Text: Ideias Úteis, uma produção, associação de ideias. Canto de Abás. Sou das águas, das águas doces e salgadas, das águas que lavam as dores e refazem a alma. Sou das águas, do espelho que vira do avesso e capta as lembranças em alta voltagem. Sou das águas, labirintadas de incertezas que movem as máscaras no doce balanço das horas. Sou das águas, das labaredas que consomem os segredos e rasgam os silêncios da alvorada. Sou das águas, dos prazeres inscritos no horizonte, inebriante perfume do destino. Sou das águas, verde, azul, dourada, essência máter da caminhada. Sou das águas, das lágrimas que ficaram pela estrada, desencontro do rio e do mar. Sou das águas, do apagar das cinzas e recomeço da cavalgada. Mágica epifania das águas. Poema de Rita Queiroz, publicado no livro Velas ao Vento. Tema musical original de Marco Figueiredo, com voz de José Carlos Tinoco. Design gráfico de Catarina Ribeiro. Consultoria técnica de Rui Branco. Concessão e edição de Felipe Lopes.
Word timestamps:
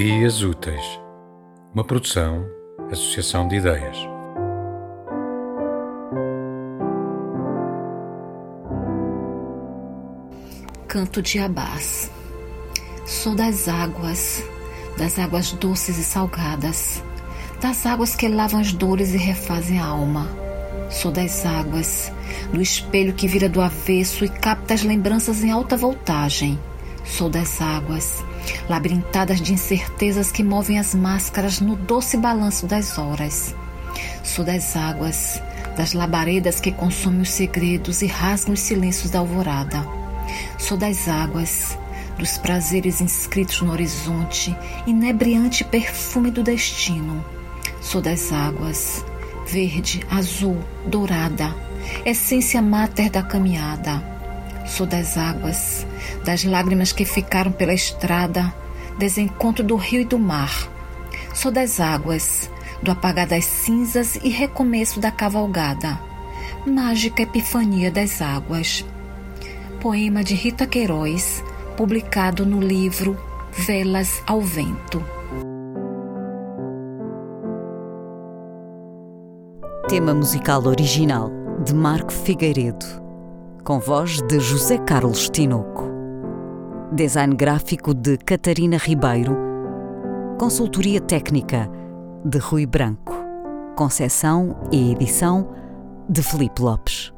Ideias 0.00 0.42
Úteis, 0.42 0.98
uma 1.74 1.84
produção, 1.84 2.48
associação 2.90 3.46
de 3.46 3.56
ideias. 3.56 3.98
Canto 10.88 11.20
de 11.20 11.38
Abás. 11.38 12.10
Sou 13.04 13.34
das 13.34 13.68
águas, 13.68 14.42
das 14.96 15.18
águas 15.18 15.52
doces 15.52 15.98
e 15.98 16.02
salgadas, 16.02 17.04
das 17.60 17.84
águas 17.84 18.16
que 18.16 18.26
lavam 18.26 18.60
as 18.60 18.72
dores 18.72 19.12
e 19.12 19.18
refazem 19.18 19.78
a 19.78 19.84
alma. 19.84 20.26
Sou 20.90 21.12
das 21.12 21.44
águas, 21.44 22.10
do 22.50 22.62
espelho 22.62 23.12
que 23.12 23.28
vira 23.28 23.50
do 23.50 23.60
avesso 23.60 24.24
e 24.24 24.30
capta 24.30 24.72
as 24.72 24.82
lembranças 24.82 25.44
em 25.44 25.50
alta 25.50 25.76
voltagem. 25.76 26.58
Sou 27.04 27.28
das 27.28 27.60
águas, 27.60 28.24
labirintadas 28.68 29.40
de 29.40 29.52
incertezas 29.52 30.30
que 30.30 30.42
movem 30.42 30.78
as 30.78 30.94
máscaras 30.94 31.60
no 31.60 31.76
doce 31.76 32.16
balanço 32.16 32.66
das 32.66 32.98
horas. 32.98 33.54
Sou 34.22 34.44
das 34.44 34.76
águas, 34.76 35.42
das 35.76 35.92
labaredas 35.92 36.60
que 36.60 36.72
consomem 36.72 37.22
os 37.22 37.30
segredos 37.30 38.02
e 38.02 38.06
rasgam 38.06 38.54
os 38.54 38.60
silêncios 38.60 39.10
da 39.10 39.18
alvorada. 39.18 39.86
Sou 40.58 40.76
das 40.76 41.08
águas, 41.08 41.76
dos 42.18 42.38
prazeres 42.38 43.00
inscritos 43.00 43.62
no 43.62 43.72
horizonte, 43.72 44.56
inebriante 44.86 45.64
perfume 45.64 46.30
do 46.30 46.42
destino. 46.42 47.24
Sou 47.80 48.00
das 48.00 48.30
águas, 48.32 49.04
verde, 49.46 50.04
azul, 50.10 50.58
dourada, 50.86 51.54
essência 52.04 52.60
máter 52.60 53.10
da 53.10 53.22
caminhada. 53.22 54.02
Sou 54.66 54.86
das 54.86 55.16
águas, 55.16 55.86
das 56.30 56.44
lágrimas 56.44 56.92
que 56.92 57.04
ficaram 57.04 57.50
pela 57.50 57.74
estrada, 57.74 58.54
desencontro 58.96 59.64
do 59.64 59.74
rio 59.74 60.02
e 60.02 60.04
do 60.04 60.16
mar. 60.16 60.70
Sou 61.34 61.50
das 61.50 61.80
águas, 61.80 62.48
do 62.80 62.92
apagar 62.92 63.26
das 63.26 63.44
cinzas 63.44 64.14
e 64.14 64.28
recomeço 64.28 65.00
da 65.00 65.10
cavalgada. 65.10 66.00
Mágica 66.64 67.22
epifania 67.22 67.90
das 67.90 68.22
águas. 68.22 68.84
Poema 69.80 70.22
de 70.22 70.34
Rita 70.34 70.68
Queiroz, 70.68 71.42
publicado 71.76 72.46
no 72.46 72.60
livro 72.60 73.18
Velas 73.50 74.22
ao 74.24 74.40
Vento. 74.40 75.04
Tema 79.88 80.14
musical 80.14 80.64
original 80.64 81.28
de 81.64 81.74
Marco 81.74 82.12
Figueiredo, 82.12 82.86
com 83.64 83.80
voz 83.80 84.22
de 84.22 84.38
José 84.38 84.78
Carlos 84.78 85.28
Tinoco. 85.28 85.89
Design 86.92 87.36
gráfico 87.36 87.94
de 87.94 88.18
Catarina 88.18 88.76
Ribeiro. 88.76 89.36
Consultoria 90.40 91.00
técnica 91.00 91.70
de 92.24 92.38
Rui 92.38 92.66
Branco. 92.66 93.14
Concessão 93.76 94.56
e 94.72 94.90
edição 94.90 95.54
de 96.08 96.20
Felipe 96.20 96.60
Lopes. 96.60 97.12